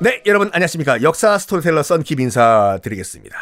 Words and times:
네, 0.00 0.22
여러분 0.26 0.48
안녕하십니까. 0.52 1.02
역사 1.02 1.36
스토리텔러 1.38 1.80
썬킵 1.80 2.20
인사드리겠습니다. 2.20 3.36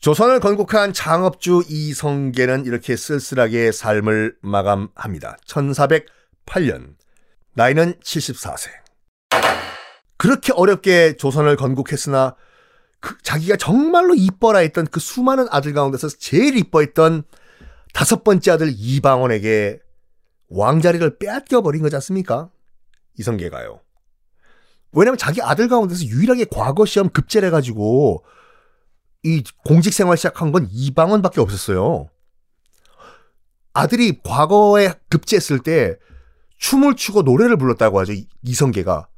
조선을 0.00 0.38
건국한 0.38 0.92
창업주 0.92 1.64
이성계는 1.68 2.66
이렇게 2.66 2.94
쓸쓸하게 2.94 3.72
삶을 3.72 4.36
마감합니다. 4.42 5.36
1408년. 5.44 6.94
나이는 7.54 7.94
74세. 7.94 8.68
그렇게 10.18 10.52
어렵게 10.52 11.16
조선을 11.16 11.56
건국했으나 11.56 12.36
그 13.00 13.16
자기가 13.22 13.56
정말로 13.56 14.14
이뻐라 14.14 14.60
했던 14.60 14.86
그 14.86 15.00
수많은 15.00 15.48
아들 15.50 15.72
가운데서 15.72 16.10
제일 16.10 16.56
이뻐했던 16.56 17.24
다섯 17.92 18.22
번째 18.22 18.52
아들 18.52 18.72
이방원에게 18.72 19.80
왕자리를 20.48 21.18
빼앗겨 21.18 21.60
버린 21.62 21.82
거지 21.82 21.96
않습니까? 21.96 22.50
이성계가요. 23.18 23.80
왜냐면 24.92 25.18
자기 25.18 25.42
아들 25.42 25.68
가운데서 25.68 26.04
유일하게 26.06 26.46
과거 26.50 26.84
시험 26.86 27.08
급제를 27.10 27.48
해가지고 27.48 28.24
이 29.22 29.42
공직 29.64 29.92
생활 29.92 30.16
시작한 30.16 30.52
건 30.52 30.68
이방원밖에 30.70 31.40
없었어요. 31.40 32.08
아들이 33.72 34.20
과거에 34.24 34.94
급제했을 35.08 35.60
때 35.60 35.96
춤을 36.58 36.96
추고 36.96 37.22
노래를 37.22 37.56
불렀다고 37.56 38.00
하죠. 38.00 38.12
이성계가. 38.42 39.08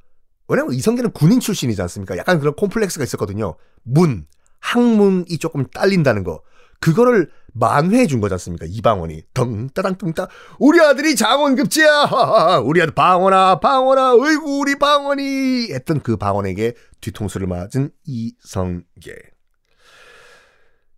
왜냐면 0.48 0.74
이성계는 0.74 1.12
군인 1.12 1.40
출신이지 1.40 1.80
않습니까? 1.82 2.16
약간 2.16 2.40
그런 2.40 2.54
콤플렉스가 2.54 3.04
있었거든요. 3.04 3.56
문, 3.82 4.26
학문이 4.58 5.38
조금 5.38 5.66
딸린다는 5.68 6.24
거. 6.24 6.42
그거를 6.80 7.30
만회해 7.52 8.06
준 8.06 8.20
거지 8.20 8.34
않습니까? 8.34 8.66
이방원이. 8.68 9.22
덩 9.34 9.68
따당 9.70 9.96
뚱따. 9.96 10.28
우리 10.58 10.80
아들이 10.80 11.14
장원급제야! 11.14 12.60
우리 12.64 12.80
아들 12.80 12.94
방원아, 12.94 13.60
방원아, 13.60 14.14
어이구, 14.14 14.60
우리 14.60 14.78
방원이! 14.78 15.72
했던 15.72 16.00
그 16.00 16.16
방원에게 16.16 16.74
뒤통수를 17.00 17.46
맞은 17.46 17.90
이성계. 18.04 19.14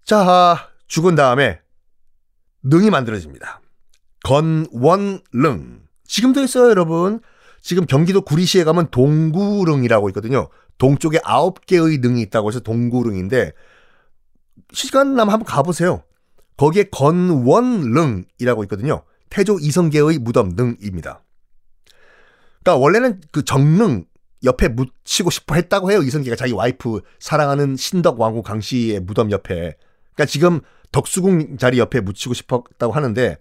자, 0.05 0.69
죽은 0.86 1.14
다음에 1.14 1.60
능이 2.62 2.91
만들어집니다. 2.91 3.60
건원릉. 4.25 5.83
지금도 6.05 6.42
있어요, 6.42 6.69
여러분. 6.70 7.20
지금 7.60 7.86
경기도 7.86 8.22
구리시에 8.22 8.64
가면 8.64 8.88
동구릉이라고 8.91 10.08
있거든요. 10.10 10.48
동쪽에 10.78 11.20
아홉 11.25 11.64
개의 11.66 11.98
능이 11.98 12.20
있다고 12.22 12.48
해서 12.48 12.60
동구릉인데 12.60 13.53
시간 14.72 15.14
나면 15.14 15.33
한번 15.33 15.47
가보세요. 15.47 16.03
거기에 16.56 16.84
건원릉이라고 16.84 18.64
있거든요. 18.64 19.03
태조 19.31 19.59
이성계의 19.61 20.19
무덤 20.19 20.50
능입니다. 20.50 21.22
그러니까 22.62 22.77
원래는 22.81 23.20
그 23.33 23.44
정릉 23.44 24.05
옆에 24.44 24.69
묻히고 24.69 25.31
싶어 25.31 25.55
했다고 25.55 25.91
해요. 25.91 26.03
이성계가 26.03 26.36
자기 26.36 26.53
와이프 26.53 27.00
사랑하는 27.19 27.77
신덕 27.77 28.20
왕후 28.20 28.42
강씨의 28.42 29.00
무덤 29.00 29.31
옆에. 29.31 29.77
그러니까 30.14 30.27
지금 30.27 30.61
덕수궁 30.92 31.56
자리 31.59 31.78
옆에 31.78 32.00
묻히고 32.00 32.34
싶었다고 32.34 32.92
하는데 32.92 33.39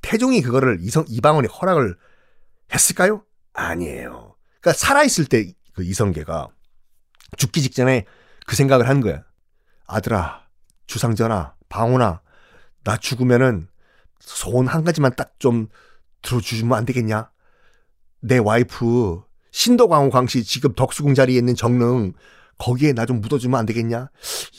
태종이 0.00 0.40
그거를 0.40 0.78
이성 0.80 1.04
이방원이 1.08 1.48
허락을 1.48 1.96
했을까요? 2.72 3.24
아니에요. 3.52 4.34
그러니까 4.60 4.72
살아 4.78 5.04
있을 5.04 5.26
때 5.26 5.52
그 5.74 5.82
이성계가 5.84 6.48
죽기 7.36 7.62
직전에 7.62 8.04
그 8.46 8.56
생각을 8.56 8.88
한 8.88 9.00
거야. 9.00 9.24
아들아, 9.92 10.46
주상전아, 10.86 11.54
방호나, 11.68 12.20
나 12.84 12.96
죽으면은 12.96 13.68
소원 14.20 14.66
한 14.66 14.84
가지만 14.84 15.14
딱 15.16 15.34
좀 15.38 15.68
들어주시면 16.22 16.76
안 16.78 16.84
되겠냐? 16.84 17.30
내 18.20 18.38
와이프 18.38 19.22
신덕왕후 19.50 20.10
광씨 20.10 20.44
지금 20.44 20.72
덕수궁 20.74 21.14
자리에 21.14 21.36
있는 21.38 21.54
정릉 21.56 22.12
거기에 22.58 22.92
나 22.92 23.06
좀 23.06 23.20
묻어주면 23.20 23.58
안 23.58 23.66
되겠냐? 23.66 24.08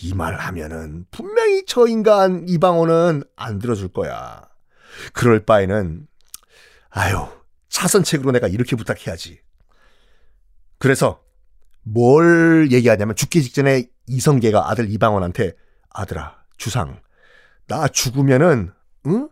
이말 0.02 0.36
하면은 0.36 1.06
분명히 1.10 1.64
저 1.66 1.88
인간 1.88 2.46
이방호는 2.50 3.24
안 3.38 3.60
들어줄 3.60 3.90
거야. 3.94 4.48
그럴 5.14 5.46
바에는 5.46 6.06
아유 6.90 7.26
차선책으로 7.70 8.32
내가 8.34 8.48
이렇게 8.50 8.76
부탁해야지. 8.76 9.40
그래서 10.80 11.24
뭘 11.84 12.68
얘기하냐면 12.72 13.16
죽기 13.16 13.42
직전에 13.42 13.86
이성계가 14.08 14.70
아들 14.70 14.90
이방원한테 14.90 15.54
아들아 15.90 16.44
주상 16.58 17.02
나 17.68 17.88
죽으면은 17.88 18.72
응? 19.08 19.30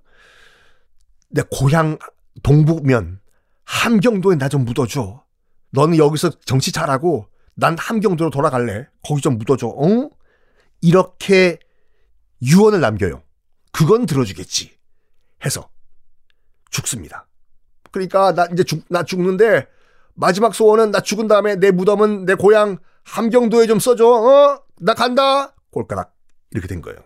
내 1.30 1.42
고향 1.50 1.98
동북면 2.44 3.20
함경도에 3.66 4.36
나 4.36 4.50
좀 4.50 4.66
묻어줘. 4.66 5.24
너는 5.72 5.98
여기서 5.98 6.30
정치 6.42 6.72
잘하고 6.72 7.28
난 7.56 7.78
함경도로 7.78 8.30
돌아갈래. 8.30 8.88
거기 9.04 9.22
좀 9.22 9.38
묻어줘. 9.38 9.74
응? 9.84 10.10
이렇게 10.81 11.58
유언을 12.42 12.81
남겨요. 12.81 13.24
그건 13.72 14.06
들어주겠지. 14.06 14.78
해서 15.46 15.70
죽습니다. 16.70 17.28
그러니까 17.92 18.34
나 18.34 18.46
이제 18.52 18.64
죽, 18.64 18.84
나 18.90 19.04
죽는데 19.04 19.68
마지막 20.14 20.54
소원은 20.54 20.92
나 20.92 21.00
죽은 21.00 21.28
다음에 21.28 21.56
내 21.56 21.72
무덤은 21.72 22.26
내 22.26 22.36
고향 22.36 22.78
함경도에 23.03 23.67
좀 23.67 23.79
써줘. 23.79 24.07
어? 24.07 24.63
나 24.79 24.94
간다. 24.94 25.53
꼴까락 25.72 26.13
이렇게 26.51 26.67
된 26.67 26.81
거예요. 26.81 27.00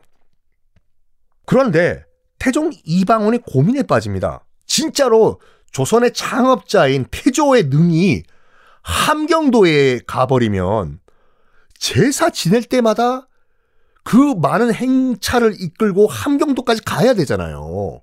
그런데 1.46 2.04
태종 2.40 2.72
이방원이 2.84 3.40
고민에 3.40 3.84
빠집니다. 3.84 4.46
진짜로 4.66 5.40
조선의 5.72 6.14
창업자인 6.14 7.06
태조의 7.12 7.66
능이 7.66 8.24
함경도에 8.82 10.02
가버리면 10.08 11.00
제사 11.78 12.30
지낼 12.30 12.64
때마다 12.64 13.28
그 14.04 14.36
많은 14.36 14.74
행차를 14.74 15.56
이끌고 15.60 16.08
함경도까지 16.08 16.84
가야 16.84 17.14
되잖아요. 17.16 18.02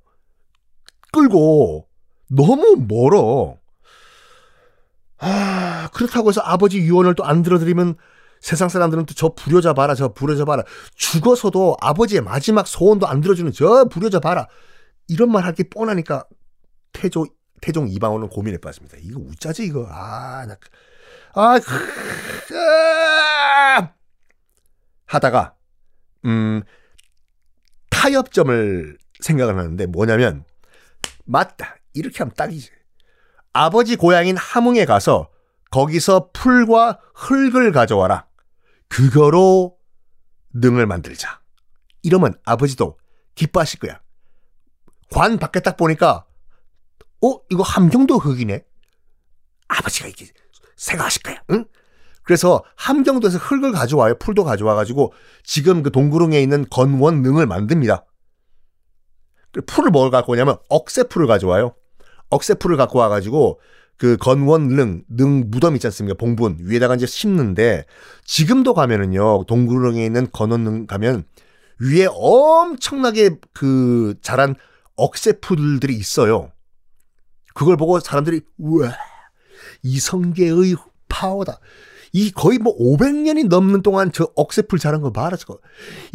끌고 1.12 1.88
너무 2.28 2.76
멀어. 2.88 3.56
아, 5.82 5.88
그렇다고 5.88 6.28
해서 6.28 6.40
아버지 6.44 6.78
유언을 6.78 7.14
또 7.14 7.24
안 7.24 7.42
들어드리면 7.42 7.96
세상 8.40 8.68
사람들은 8.68 9.06
또저 9.06 9.30
부려져 9.34 9.72
봐라, 9.74 9.94
저 9.94 10.08
부려져 10.12 10.44
봐라. 10.44 10.64
죽어서도 10.96 11.76
아버지의 11.80 12.22
마지막 12.22 12.66
소원도 12.66 13.06
안 13.06 13.20
들어주는 13.20 13.52
저 13.52 13.84
부려져 13.86 14.20
봐라. 14.20 14.48
이런 15.08 15.30
말 15.30 15.44
할 15.44 15.54
게 15.54 15.64
뻔하니까 15.68 16.24
태조, 16.92 17.26
태종 17.60 17.88
이방원은 17.88 18.28
고민에 18.28 18.58
빠집니다. 18.58 18.96
이거 19.00 19.20
우짜지, 19.20 19.64
이거. 19.64 19.86
아, 19.90 20.44
나, 20.46 20.56
아, 21.34 21.58
아, 22.54 23.92
하다가, 25.06 25.54
음, 26.24 26.62
타협점을 27.90 28.98
생각을 29.20 29.56
하는데 29.58 29.86
뭐냐면, 29.86 30.44
맞다. 31.24 31.76
이렇게 31.94 32.18
하면 32.18 32.32
딱이지. 32.34 32.70
아버지 33.52 33.96
고향인 33.96 34.36
함흥에 34.36 34.84
가서 34.86 35.28
거기서 35.72 36.30
풀과 36.32 37.00
흙을 37.14 37.72
가져와라. 37.72 38.26
그거로 38.88 39.78
능을 40.54 40.86
만들자. 40.86 41.40
이러면 42.02 42.34
아버지도 42.44 42.98
기뻐하실 43.34 43.80
거야. 43.80 44.00
관 45.10 45.38
밖에 45.38 45.60
딱 45.60 45.76
보니까 45.76 46.26
어 47.24 47.40
이거 47.50 47.62
함경도 47.62 48.18
흙이네. 48.18 48.64
아버지가 49.68 50.08
이게 50.08 50.26
생각하실 50.76 51.22
거야. 51.22 51.42
응? 51.50 51.64
그래서 52.22 52.62
함경도에서 52.76 53.38
흙을 53.38 53.72
가져와요. 53.72 54.18
풀도 54.18 54.44
가져와 54.44 54.74
가지고 54.74 55.14
지금 55.42 55.82
그 55.82 55.90
동구릉에 55.90 56.40
있는 56.40 56.66
건원능을 56.68 57.46
만듭니다. 57.46 58.04
풀을 59.66 59.90
뭘 59.90 60.10
갖고 60.10 60.32
오냐면 60.32 60.58
억새풀을 60.68 61.26
가져와요. 61.26 61.74
억새풀을 62.28 62.76
갖고 62.76 62.98
와가지고 62.98 63.60
그 64.02 64.16
건원릉 64.16 65.04
능 65.06 65.44
무덤 65.48 65.76
있지 65.76 65.86
않습니까? 65.86 66.18
봉분 66.18 66.56
위에다가 66.58 66.96
이제 66.96 67.06
심는데 67.06 67.84
지금도 68.24 68.74
가면은요 68.74 69.44
동구릉에 69.44 70.04
있는 70.04 70.26
건원릉 70.32 70.88
가면 70.88 71.22
위에 71.78 72.08
엄청나게 72.10 73.36
그 73.52 74.16
자란 74.20 74.56
억새풀들이 74.96 75.94
있어요. 75.94 76.50
그걸 77.54 77.76
보고 77.76 78.00
사람들이 78.00 78.40
우와 78.58 78.92
이성계의 79.84 80.74
파워다. 81.08 81.60
이 82.12 82.32
거의 82.32 82.58
뭐 82.58 82.76
500년이 82.76 83.46
넘는 83.46 83.82
동안 83.82 84.10
저 84.12 84.32
억새풀 84.34 84.80
자란 84.80 85.00
거 85.00 85.12
봐라 85.12 85.36
저거. 85.36 85.60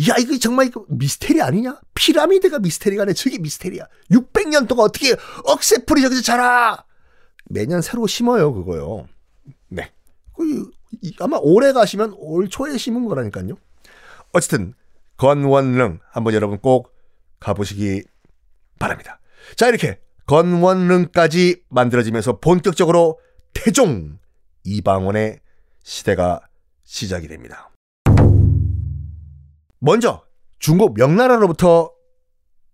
야 0.10 0.16
이거 0.20 0.38
정말 0.38 0.66
이거 0.66 0.84
미스테리 0.90 1.42
아니냐? 1.42 1.80
피라미드가 1.94 2.60
미스테리가 2.60 3.04
아니라 3.04 3.14
저게 3.14 3.38
미스테리야. 3.38 3.88
600년 4.12 4.68
동안 4.68 4.88
어떻게 4.88 5.16
억새풀이 5.46 6.02
저기서 6.02 6.22
자라? 6.22 6.87
매년 7.50 7.82
새로 7.82 8.08
심어요 8.08 8.54
그거요. 8.54 9.08
네. 9.70 9.92
그 10.36 10.72
아마 11.20 11.38
올해 11.42 11.74
가시면 11.74 12.14
올 12.18 12.50
초에 12.50 12.78
심은 12.78 13.06
거라니까요. 13.06 13.56
어쨌든 14.34 14.74
건원릉 15.18 16.00
한번 16.12 16.34
여러분 16.34 16.60
꼭 16.60 16.94
가보시기 17.40 18.04
바랍니다. 18.80 19.20
자 19.56 19.68
이렇게 19.68 20.00
건원릉까지 20.26 21.64
만들어지면서 21.70 22.40
본격적으로 22.40 23.20
태종 23.54 24.20
이방원의 24.64 25.40
시대가 25.84 26.42
시작이 26.84 27.28
됩니다. 27.28 27.72
먼저 29.80 30.24
중국 30.60 30.96
명나라로부터 30.96 31.92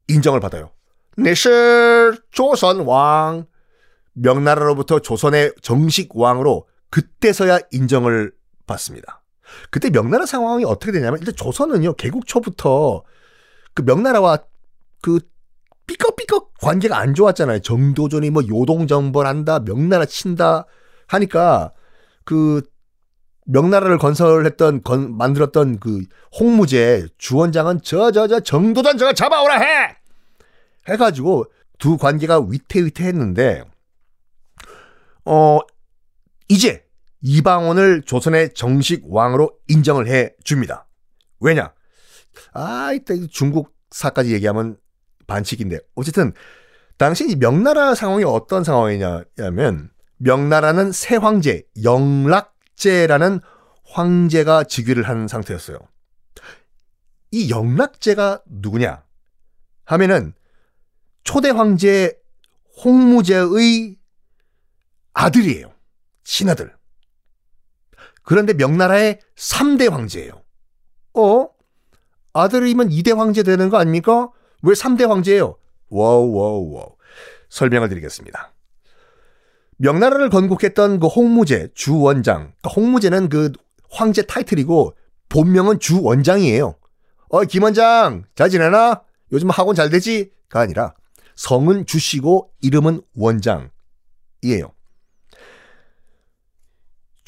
인정을 0.08 0.40
받아요. 0.40 0.72
你是 1.18 2.18
조선왕. 2.32 3.46
명나라로부터 4.14 5.00
조선의 5.00 5.54
정식 5.62 6.16
왕으로 6.16 6.68
그때서야 6.90 7.60
인정을 7.72 8.32
받습니다. 8.68 9.24
그때 9.70 9.90
명나라 9.90 10.26
상황이 10.26 10.64
어떻게 10.66 10.92
되냐면 10.92 11.20
일단 11.20 11.36
조선은요 11.36 11.94
개국 11.94 12.26
초부터 12.28 13.04
그 13.74 13.82
명나라와 13.82 14.40
그 15.02 15.20
삐걱삐걱 15.88 16.54
관계가 16.62 16.98
안 16.98 17.14
좋았잖아요. 17.14 17.60
정도전이 17.60 18.30
뭐 18.30 18.42
요동정벌한다, 18.48 19.60
명나라 19.62 20.06
친다 20.06 20.66
하니까 21.08 21.72
그 22.24 22.62
명나라를 23.46 23.98
건설했던 23.98 24.84
건 24.84 25.18
만들었던 25.18 25.80
그 25.80 26.04
홍무제 26.40 27.08
주원장은 27.18 27.82
저 27.82 28.12
저 28.12 28.28
저 28.28 28.40
정도전 28.40 28.98
저거 28.98 29.12
잡아오라 29.12 29.60
해 29.60 29.98
해가지고 30.88 31.46
두 31.78 31.98
관계가 31.98 32.40
위태위태했는데 32.48 33.66
어 35.26 35.60
이제 36.50 36.86
이방원을 37.22 38.04
조선의 38.04 38.54
정식 38.54 39.04
왕으로 39.08 39.58
인정을 39.68 40.08
해 40.08 40.34
줍니다. 40.44 40.88
왜냐? 41.40 41.74
아, 42.52 42.92
이따 42.94 43.14
중국사까지 43.32 44.34
얘기하면 44.34 44.78
반칙인데 45.28 45.80
어쨌든 45.96 46.34
당시 46.98 47.36
명나라 47.36 47.96
상황이 47.96 48.24
어떤 48.24 48.64
상황이냐면 48.64 49.90
명나라는 50.18 50.92
새 50.92 51.16
황제 51.16 51.64
영락제라는 51.84 53.40
황제가 53.86 54.64
즉위를 54.66 55.04
한 55.04 55.28
상태였어요. 55.28 55.78
이 57.32 57.50
영락제가 57.50 58.44
누구냐 58.46 59.04
하면은 59.86 60.34
초대 61.24 61.50
황제 61.50 62.18
홍무제의 62.84 63.98
아들이에요. 65.14 65.72
친아들. 66.24 66.74
그런데 68.24 68.54
명나라의 68.54 69.20
3대 69.36 69.90
황제예요. 69.90 70.42
어? 71.16 71.50
아들이면 72.34 72.90
2대 72.90 73.16
황제 73.16 73.44
되는 73.44 73.70
거 73.70 73.78
아닙니까? 73.78 74.30
왜 74.62 74.74
3대 74.74 75.08
황제예요? 75.08 75.58
Wow, 75.90 76.32
wow, 76.34 76.74
wow. 76.74 76.96
설명을 77.50 77.90
드리겠습니다. 77.90 78.54
명나라를 79.78 80.30
건국했던 80.30 81.00
그 81.00 81.08
홍무제, 81.08 81.70
주원장. 81.74 82.54
그러니까 82.62 82.70
홍무제는 82.76 83.30
그 83.30 83.52
황제 83.90 84.24
타이틀이고 84.24 84.96
본명은 85.30 85.80
주원장이에요. 85.80 86.76
어, 87.30 87.44
김원장, 87.44 88.24
잘 88.36 88.50
지내나? 88.50 89.04
요즘 89.32 89.50
학원 89.50 89.76
잘 89.76 89.90
되지? 89.90 90.32
가 90.50 90.62
아니라 90.62 90.94
성은 91.36 91.86
주시고 91.86 92.52
이름은 92.62 93.02
원장이에요. 93.16 94.72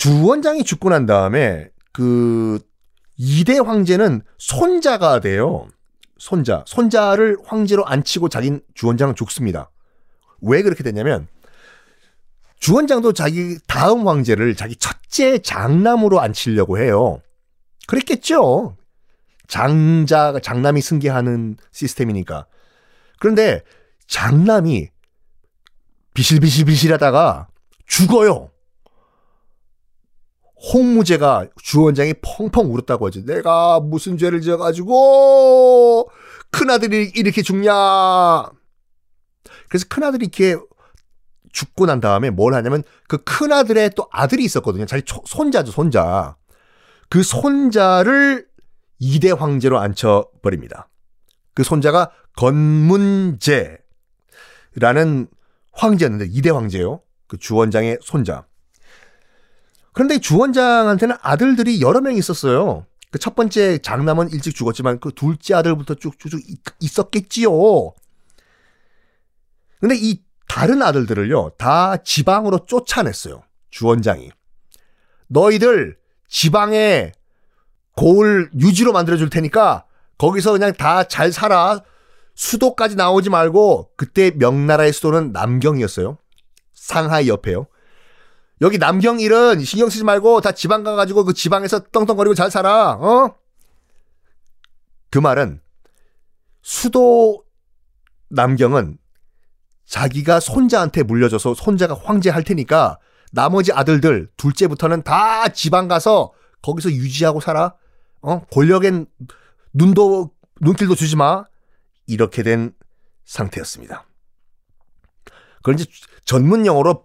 주 0.06 0.24
원장이 0.24 0.63
죽고 0.63 0.90
난 0.90 1.07
다음에 1.07 1.68
그 1.92 2.60
2대 3.19 3.66
황제는 3.66 4.22
손자가 4.38 5.19
돼요. 5.19 5.68
손자. 6.19 6.63
손자를 6.68 7.40
황제로 7.44 7.84
앉히고 7.88 8.30
자긴 8.30 8.62
주원장은 8.75 9.16
죽습니다. 9.16 9.72
왜 10.42 10.62
그렇게 10.62 10.84
됐냐면 10.84 11.28
주원장도 12.60 13.13
자기 13.13 13.57
다음 13.66 14.07
황제를 14.07 14.56
자기 14.56 14.75
첫째 14.75 15.40
장남으로 15.40 16.22
앉히려고 16.22 16.78
해요. 16.78 17.19
그랬겠죠. 17.88 18.78
장자, 19.48 20.40
장남이 20.40 20.81
승계하는 20.81 21.57
시스템이니까. 21.72 22.46
그런데 23.19 23.63
장남이 24.06 24.88
비실비실비실 26.13 26.94
하다가 26.94 27.48
죽어요. 27.88 28.52
홍무제가 30.74 31.48
주원장이 31.62 32.16
펑펑 32.22 32.74
울었다고 32.74 33.07
하죠. 33.07 33.25
내가 33.25 33.80
무슨 33.80 34.18
죄를 34.18 34.42
지어가지고 34.42 36.10
큰아들이 36.52 37.12
이렇게 37.16 37.42
죽냐. 37.42 37.72
그래서 39.69 39.86
큰아들이 39.90 40.25
이렇게 40.25 40.57
죽고 41.52 41.86
난 41.86 42.00
다음에 42.00 42.30
뭘 42.30 42.54
하냐면 42.54 42.84
그 43.07 43.24
큰아들의 43.24 43.92
또 43.96 44.07
아들이 44.12 44.44
있었거든요. 44.44 44.86
자기 44.86 45.04
손자죠, 45.25 45.72
손자. 45.72 46.36
그 47.10 47.24
손자를 47.24 48.48
이대 49.00 49.31
황제로 49.31 49.80
앉혀버립니다. 49.80 50.90
그 51.54 51.63
손자가 51.63 52.12
건문제라는 52.38 53.80
황제였는데 55.72 56.28
이대 56.30 56.50
황제요. 56.50 57.02
그 57.28 57.38
주원장의 57.38 58.00
손자. 58.02 58.46
그런데 59.95 60.19
주원장한테는 60.19 61.15
아들들이 61.21 61.81
여러 61.81 62.01
명 62.01 62.15
있었어요. 62.15 62.86
그 63.12 63.18
첫 63.18 63.33
번째 63.33 63.77
장남은 63.77 64.31
일찍 64.31 64.53
죽었지만 64.53 65.00
그 65.00 65.12
둘째 65.15 65.53
아들부터 65.56 65.95
쭉쭉쭉 65.95 66.42
있었겠지요. 66.81 67.50
근데 69.80 69.95
이 69.97 70.21
다른 70.50 70.81
아들들을요, 70.81 71.51
다 71.57 71.95
지방으로 71.97 72.65
쫓아냈어요. 72.65 73.44
주원장이. 73.69 74.31
너희들 75.27 75.97
지방에 76.27 77.13
고을 77.95 78.51
유지로 78.59 78.92
만들어줄 78.92 79.30
테니까 79.30 79.86
거기서 80.18 80.51
그냥 80.51 80.74
다 80.74 81.06
잘 81.06 81.31
살아. 81.31 81.81
수도까지 82.36 82.97
나오지 82.97 83.30
말고 83.30 83.92
그때 83.95 84.31
명나라의 84.31 84.92
수도는 84.92 85.31
남경이었어요. 85.31 86.18
상하이 86.74 87.30
옆에요. 87.30 87.68
여기 88.62 88.78
남경 88.78 89.19
일은 89.19 89.63
신경 89.63 89.90
쓰지 89.90 90.04
말고 90.04 90.42
다 90.42 90.52
지방 90.52 90.84
가가지고 90.84 91.25
그 91.25 91.34
지방에서 91.34 91.80
떵떵거리고 91.92 92.36
잘 92.36 92.50
살아. 92.50 92.92
어? 92.94 93.36
그 95.10 95.19
말은 95.19 95.62
수도 96.62 97.44
남경은 98.30 98.98
자기가 99.86 100.40
손자한테 100.40 101.04
물려줘서 101.04 101.54
손자가 101.54 101.96
황제 101.96 102.30
할 102.30 102.44
테니까 102.44 102.97
나머지 103.31 103.71
아들들 103.71 104.30
둘째부터는 104.38 105.04
다 105.04 105.50
지방 105.50 105.88
가서 105.88 106.31
거기서 106.62 106.92
유지하고 106.92 107.42
살아. 107.42 107.76
어? 108.21 108.42
권력엔 108.52 109.06
눈도 109.74 110.31
눈길도 110.62 110.95
주지 110.95 111.16
마. 111.16 111.45
이렇게 112.07 112.44
된 112.44 112.74
상태였습니다. 113.26 114.06
그런데 115.64 115.85
전문 116.24 116.66
용어로 116.66 117.05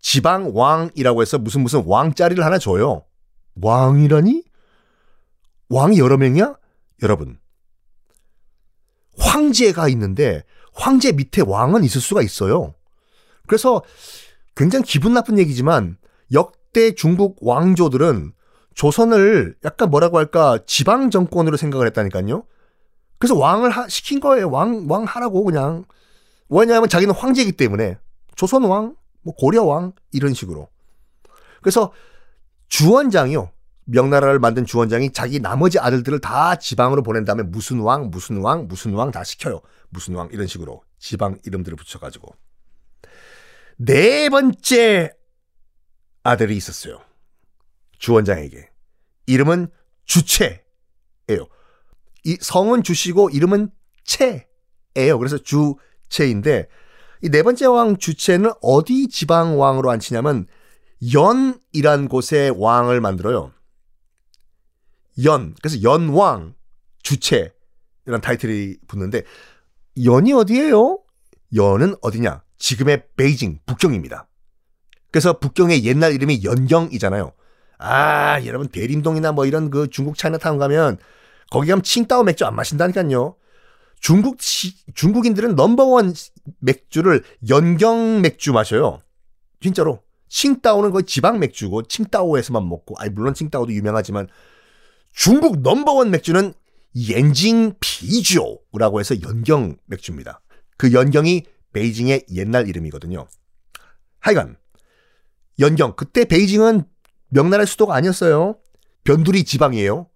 지방 0.00 0.54
왕이라고 0.54 1.22
해서 1.22 1.38
무슨 1.38 1.62
무슨 1.62 1.82
왕자리를 1.86 2.42
하나 2.44 2.58
줘요. 2.58 3.04
왕이라니? 3.60 4.44
왕이 5.68 5.98
여러 5.98 6.16
명이야? 6.16 6.56
여러분. 7.02 7.38
황제가 9.18 9.88
있는데 9.88 10.44
황제 10.72 11.12
밑에 11.12 11.42
왕은 11.42 11.84
있을 11.84 12.00
수가 12.00 12.22
있어요. 12.22 12.74
그래서 13.46 13.82
굉장히 14.54 14.84
기분 14.84 15.14
나쁜 15.14 15.38
얘기지만 15.38 15.98
역대 16.32 16.94
중국 16.94 17.38
왕조들은 17.40 18.32
조선을 18.74 19.56
약간 19.64 19.90
뭐라고 19.90 20.18
할까 20.18 20.58
지방 20.66 21.10
정권으로 21.10 21.56
생각을 21.56 21.86
했다니까요. 21.88 22.44
그래서 23.18 23.36
왕을 23.36 23.70
하, 23.70 23.88
시킨 23.88 24.20
거예요. 24.20 24.50
왕, 24.50 24.86
왕 24.88 25.04
하라고 25.04 25.44
그냥. 25.44 25.84
왜냐하면 26.48 26.88
자기는 26.88 27.14
황제이기 27.14 27.52
때문에. 27.52 27.98
조선 28.34 28.64
왕, 28.64 28.94
뭐 29.22 29.34
고려왕 29.34 29.92
이런 30.12 30.34
식으로. 30.34 30.68
그래서 31.62 31.92
주원장이요. 32.68 33.52
명나라를 33.84 34.38
만든 34.38 34.64
주원장이 34.64 35.12
자기 35.12 35.40
나머지 35.40 35.78
아들들을 35.78 36.20
다 36.20 36.56
지방으로 36.56 37.02
보낸 37.02 37.24
다음에 37.24 37.42
무슨 37.42 37.80
왕, 37.80 38.10
무슨 38.10 38.38
왕, 38.40 38.68
무슨 38.68 38.94
왕 38.94 39.10
다 39.10 39.24
시켜요. 39.24 39.60
무슨 39.88 40.14
왕 40.14 40.28
이런 40.32 40.46
식으로 40.46 40.84
지방 40.98 41.38
이름들을 41.44 41.76
붙여가지고 41.76 42.34
네 43.78 44.28
번째 44.28 45.12
아들이 46.22 46.56
있었어요. 46.56 47.00
주원장에게 47.98 48.70
이름은 49.26 49.68
주채예요. 50.04 50.60
이 52.24 52.36
성은 52.40 52.82
주시고 52.82 53.30
이름은 53.30 53.70
채예요. 54.04 55.18
그래서 55.18 55.38
주채인데 55.38 56.68
이 57.22 57.28
네 57.28 57.42
번째 57.42 57.66
왕 57.66 57.96
주체는 57.96 58.50
어디 58.62 59.08
지방 59.08 59.58
왕으로 59.58 59.90
앉히냐면 59.90 60.46
연이란 61.12 62.08
곳에 62.08 62.50
왕을 62.54 63.00
만들어요. 63.00 63.52
연. 65.24 65.54
그래서 65.62 65.82
연왕 65.82 66.54
주체 67.02 67.52
이런 68.06 68.20
타이틀이 68.20 68.78
붙는데 68.86 69.22
연이 70.04 70.32
어디예요? 70.32 70.98
연은 71.54 71.94
어디냐? 72.00 72.42
지금의 72.58 73.04
베이징 73.16 73.60
북경입니다. 73.66 74.28
그래서 75.10 75.38
북경의 75.38 75.84
옛날 75.84 76.12
이름이 76.12 76.44
연경이잖아요. 76.44 77.32
아, 77.78 78.44
여러분 78.44 78.68
대림동이나 78.68 79.32
뭐 79.32 79.46
이런 79.46 79.70
그 79.70 79.88
중국 79.90 80.16
차이나타운 80.16 80.58
가면 80.58 80.98
거기 81.50 81.68
가면 81.68 81.82
칭따오 81.82 82.22
맥주 82.22 82.44
안 82.44 82.54
마신다니까요. 82.54 83.34
중국 84.00 84.40
시, 84.40 84.74
중국인들은 84.94 85.54
넘버원 85.54 86.14
맥주를 86.58 87.22
연경 87.48 88.22
맥주 88.22 88.52
마셔요. 88.52 89.00
진짜로. 89.60 90.02
칭따오는 90.28 90.90
거의 90.90 91.04
지방 91.04 91.38
맥주고 91.40 91.82
칭따오에서만 91.82 92.66
먹고 92.68 92.94
아니 92.98 93.10
물론 93.10 93.34
칭따오도 93.34 93.72
유명하지만 93.72 94.28
중국 95.12 95.60
넘버원 95.60 96.10
맥주는 96.10 96.54
엔징 96.96 97.74
피주라고 97.80 99.00
해서 99.00 99.20
연경 99.22 99.76
맥주입니다. 99.86 100.40
그 100.76 100.92
연경이 100.92 101.44
베이징의 101.72 102.26
옛날 102.32 102.68
이름이거든요. 102.68 103.26
하여간 104.20 104.56
연경 105.58 105.94
그때 105.96 106.24
베이징은 106.24 106.84
명나라의 107.28 107.66
수도가 107.66 107.94
아니었어요. 107.94 108.56
변두리 109.04 109.44
지방이에요. 109.44 110.08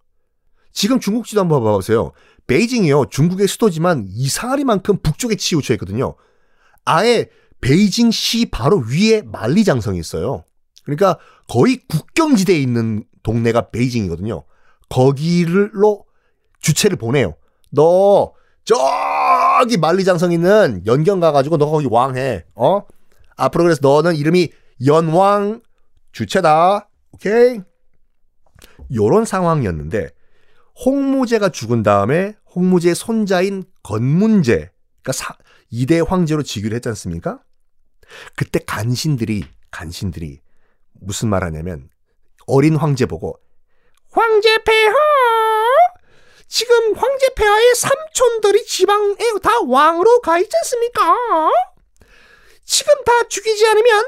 지금 0.75 0.99
중국 0.99 1.25
지도 1.25 1.41
한번 1.41 1.63
봐보세요. 1.63 2.11
베이징이요. 2.47 3.05
중국의 3.09 3.47
수도지만 3.47 4.05
이상하리만큼 4.09 4.97
북쪽에 5.01 5.35
치우쳐 5.35 5.73
있거든요. 5.75 6.15
아예 6.83 7.29
베이징 7.61 8.11
시 8.11 8.45
바로 8.45 8.83
위에 8.87 9.23
만리장성이 9.23 9.97
있어요. 9.97 10.43
그러니까 10.83 11.17
거의 11.47 11.79
국경지대에 11.87 12.59
있는 12.59 13.05
동네가 13.23 13.69
베이징이거든요. 13.71 14.43
거기로 14.89 16.05
주체를 16.59 16.97
보내요. 16.97 17.35
너 17.71 18.33
저기 18.65 19.77
만리장성 19.77 20.33
있는 20.33 20.83
연경 20.85 21.21
가가지고 21.21 21.57
너 21.57 21.67
거기 21.71 21.87
왕해. 21.89 22.45
어? 22.55 22.81
앞으로 23.37 23.63
그래서 23.63 23.79
너는 23.81 24.15
이름이 24.15 24.49
연왕 24.85 25.61
주체다. 26.11 26.89
오케이? 27.11 27.61
요런 28.93 29.23
상황이었는데 29.25 30.09
홍무제가 30.83 31.49
죽은 31.49 31.83
다음에 31.83 32.35
홍무제의 32.53 32.95
손자인 32.95 33.63
건문제 33.83 34.71
그러니까 35.01 35.11
사, 35.11 35.37
2대 35.71 36.05
황제로 36.05 36.43
즉위를 36.43 36.75
했지 36.75 36.89
않습니까? 36.89 37.41
그때 38.35 38.59
간신들이 38.59 39.45
간신들이 39.71 40.41
무슨 40.93 41.29
말 41.29 41.43
하냐면 41.43 41.89
어린 42.47 42.75
황제 42.75 43.05
보고 43.05 43.39
황제 44.11 44.57
폐하 44.63 44.95
지금 46.47 46.95
황제 46.95 47.33
폐하의 47.35 47.75
삼촌들이 47.75 48.65
지방에 48.65 49.15
다 49.41 49.49
왕으로 49.67 50.21
가 50.21 50.39
있지 50.39 50.51
않습니까? 50.57 51.15
지금 52.63 52.93
다 53.03 53.27
죽이지 53.27 53.67
않으면 53.67 54.05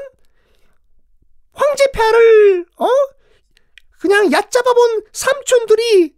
황제 1.52 1.90
폐하를 1.92 2.66
어 2.76 2.88
그냥 3.98 4.30
얕잡아본 4.32 5.04
삼촌들이 5.12 6.17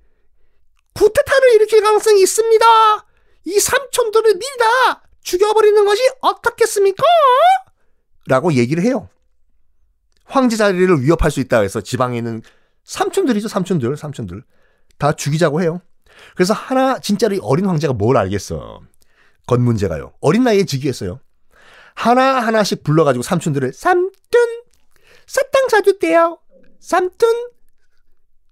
구테타를 1.00 1.54
일으킬 1.54 1.82
가능성이 1.82 2.20
있습니다. 2.22 2.66
이 3.46 3.58
삼촌들을 3.58 4.34
미리 4.34 4.58
다 4.58 5.02
죽여버리는 5.22 5.84
것이 5.86 6.02
어떻겠습니까? 6.20 7.02
라고 8.26 8.52
얘기를 8.52 8.82
해요. 8.82 9.08
황제 10.26 10.56
자리를 10.56 11.00
위협할 11.00 11.30
수 11.30 11.40
있다 11.40 11.60
해서 11.60 11.80
지방에 11.80 12.18
있는 12.18 12.42
삼촌들이죠, 12.84 13.48
삼촌들, 13.48 13.96
삼촌들. 13.96 14.44
다 14.98 15.12
죽이자고 15.12 15.62
해요. 15.62 15.80
그래서 16.34 16.52
하나, 16.52 16.98
진짜로 16.98 17.38
어린 17.42 17.64
황제가 17.64 17.94
뭘 17.94 18.18
알겠어. 18.18 18.82
건 19.46 19.62
문제가요. 19.62 20.12
어린 20.20 20.44
나이에 20.44 20.64
즉위했어요. 20.64 21.18
하나하나씩 21.94 22.82
불러가지고 22.82 23.22
삼촌들을 23.22 23.72
삼촌, 23.72 24.12
사탕 25.26 25.68
사줄게요. 25.70 26.38
삼촌, 26.78 27.50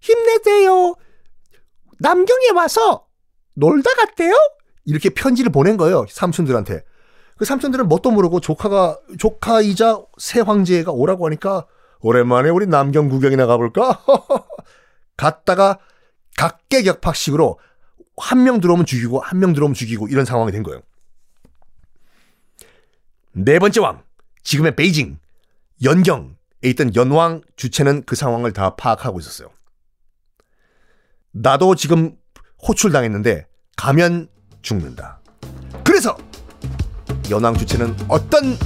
힘내세요. 0.01 0.95
남경에 2.01 2.51
와서 2.55 3.07
놀다 3.55 3.91
갔대요? 3.95 4.33
이렇게 4.85 5.11
편지를 5.11 5.51
보낸 5.53 5.77
거예요. 5.77 6.07
삼촌들한테. 6.09 6.85
그 7.37 7.45
삼촌들은 7.45 7.89
뭣도 7.89 8.11
모르고 8.11 8.41
조카가 8.41 8.99
조카이자 9.19 10.01
새 10.19 10.41
황제가 10.41 10.91
오라고 10.93 11.27
하니까 11.27 11.67
오랜만에 12.01 12.51
우리 12.51 12.67
남경 12.67 13.09
구경이나 13.09 13.47
가볼까? 13.47 14.05
갔다가 15.17 15.79
각계격팍식으로 16.37 17.59
한 18.21 18.43
명 18.43 18.61
들어오면 18.61 18.87
죽이고 18.87 19.21
한 19.21 19.39
명 19.39 19.53
들어오면 19.53 19.75
죽이고 19.75 20.09
이런 20.09 20.25
상황이 20.25 20.51
된 20.51 20.63
거예요. 20.65 20.81
네 23.33 23.59
번째 23.59 23.81
왕 23.81 24.03
지금의 24.43 24.75
베이징 24.75 25.19
연경에 25.85 26.31
있던 26.63 26.95
연왕 26.97 27.43
주체는 27.57 28.05
그 28.05 28.17
상황을 28.17 28.53
다 28.53 28.75
파악하고 28.75 29.21
있었어요. 29.21 29.51
나도 31.41 31.75
지금 31.75 32.17
호출당했는데 32.67 33.47
가면 33.77 34.29
죽는다. 34.63 35.21
그래서 35.85 36.17
연왕 37.31 37.57
주체는 37.57 37.95
어떤 38.09 38.57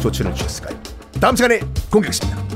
조치를 0.00 0.34
취했을까요? 0.34 0.76
다음 1.20 1.36
시간에 1.36 1.60
공개하겠습니다. 1.90 2.55